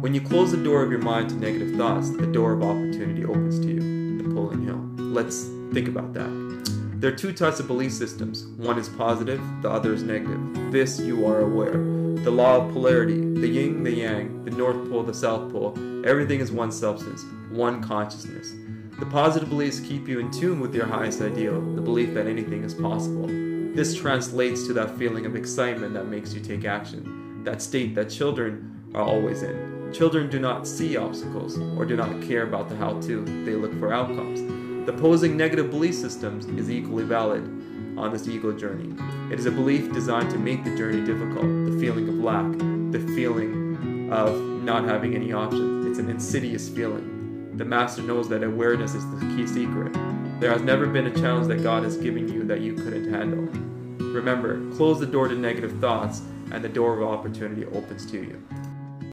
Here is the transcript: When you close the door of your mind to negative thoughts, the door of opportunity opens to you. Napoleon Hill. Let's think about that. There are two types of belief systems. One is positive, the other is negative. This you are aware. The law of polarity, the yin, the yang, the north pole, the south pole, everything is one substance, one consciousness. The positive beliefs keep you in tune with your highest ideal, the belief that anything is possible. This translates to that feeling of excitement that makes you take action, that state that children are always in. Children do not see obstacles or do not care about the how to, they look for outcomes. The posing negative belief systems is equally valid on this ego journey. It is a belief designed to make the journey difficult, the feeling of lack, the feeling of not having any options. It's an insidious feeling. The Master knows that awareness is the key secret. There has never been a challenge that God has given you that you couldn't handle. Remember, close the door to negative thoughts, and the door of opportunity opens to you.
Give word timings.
When 0.00 0.14
you 0.14 0.20
close 0.20 0.52
the 0.52 0.62
door 0.62 0.82
of 0.82 0.90
your 0.90 1.00
mind 1.00 1.30
to 1.30 1.36
negative 1.36 1.76
thoughts, 1.76 2.10
the 2.10 2.26
door 2.26 2.52
of 2.52 2.62
opportunity 2.62 3.24
opens 3.24 3.58
to 3.60 3.66
you. 3.66 3.80
Napoleon 3.80 4.64
Hill. 4.64 5.04
Let's 5.12 5.48
think 5.72 5.88
about 5.88 6.14
that. 6.14 6.48
There 7.00 7.12
are 7.12 7.16
two 7.16 7.32
types 7.32 7.60
of 7.60 7.66
belief 7.66 7.92
systems. 7.92 8.46
One 8.56 8.78
is 8.78 8.88
positive, 8.88 9.40
the 9.62 9.70
other 9.70 9.92
is 9.92 10.02
negative. 10.02 10.72
This 10.72 10.98
you 10.98 11.26
are 11.26 11.40
aware. 11.40 11.72
The 12.22 12.30
law 12.30 12.56
of 12.56 12.72
polarity, 12.72 13.20
the 13.20 13.46
yin, 13.46 13.82
the 13.82 13.92
yang, 13.92 14.44
the 14.44 14.50
north 14.50 14.88
pole, 14.90 15.02
the 15.02 15.14
south 15.14 15.52
pole, 15.52 15.74
everything 16.04 16.40
is 16.40 16.50
one 16.50 16.72
substance, 16.72 17.24
one 17.50 17.82
consciousness. 17.82 18.54
The 18.98 19.06
positive 19.06 19.48
beliefs 19.48 19.78
keep 19.78 20.08
you 20.08 20.18
in 20.18 20.32
tune 20.32 20.58
with 20.60 20.74
your 20.74 20.86
highest 20.86 21.20
ideal, 21.20 21.60
the 21.60 21.80
belief 21.80 22.14
that 22.14 22.26
anything 22.26 22.64
is 22.64 22.74
possible. 22.74 23.26
This 23.28 23.94
translates 23.94 24.66
to 24.66 24.72
that 24.72 24.98
feeling 24.98 25.24
of 25.24 25.36
excitement 25.36 25.94
that 25.94 26.08
makes 26.08 26.34
you 26.34 26.40
take 26.40 26.64
action, 26.64 27.44
that 27.44 27.62
state 27.62 27.94
that 27.94 28.10
children 28.10 28.90
are 28.94 29.02
always 29.02 29.44
in. 29.44 29.67
Children 29.92 30.28
do 30.28 30.38
not 30.38 30.66
see 30.66 30.96
obstacles 30.96 31.58
or 31.76 31.84
do 31.84 31.96
not 31.96 32.22
care 32.22 32.42
about 32.42 32.68
the 32.68 32.76
how 32.76 33.00
to, 33.00 33.24
they 33.44 33.54
look 33.54 33.76
for 33.78 33.92
outcomes. 33.92 34.40
The 34.86 34.92
posing 34.92 35.36
negative 35.36 35.70
belief 35.70 35.94
systems 35.94 36.46
is 36.46 36.70
equally 36.70 37.04
valid 37.04 37.42
on 37.98 38.12
this 38.12 38.28
ego 38.28 38.52
journey. 38.52 38.94
It 39.32 39.38
is 39.38 39.46
a 39.46 39.50
belief 39.50 39.92
designed 39.92 40.30
to 40.30 40.38
make 40.38 40.62
the 40.62 40.76
journey 40.76 41.04
difficult, 41.04 41.42
the 41.42 41.76
feeling 41.80 42.08
of 42.08 42.14
lack, 42.16 42.50
the 42.92 43.00
feeling 43.14 44.10
of 44.12 44.38
not 44.62 44.84
having 44.84 45.14
any 45.14 45.32
options. 45.32 45.86
It's 45.86 45.98
an 45.98 46.10
insidious 46.10 46.68
feeling. 46.68 47.56
The 47.56 47.64
Master 47.64 48.02
knows 48.02 48.28
that 48.28 48.42
awareness 48.44 48.94
is 48.94 49.04
the 49.10 49.20
key 49.34 49.46
secret. 49.46 49.92
There 50.38 50.52
has 50.52 50.62
never 50.62 50.86
been 50.86 51.06
a 51.06 51.14
challenge 51.14 51.48
that 51.48 51.62
God 51.62 51.82
has 51.82 51.96
given 51.96 52.28
you 52.28 52.44
that 52.44 52.60
you 52.60 52.74
couldn't 52.74 53.12
handle. 53.12 53.44
Remember, 54.12 54.70
close 54.76 55.00
the 55.00 55.06
door 55.06 55.28
to 55.28 55.34
negative 55.34 55.80
thoughts, 55.80 56.22
and 56.52 56.62
the 56.62 56.68
door 56.68 56.98
of 56.98 57.02
opportunity 57.02 57.64
opens 57.66 58.06
to 58.10 58.18
you. 58.18 58.42